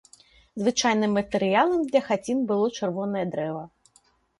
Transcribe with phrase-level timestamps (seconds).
[0.61, 3.63] Звычайным матэрыялам для хацін было чырвонае дрэва.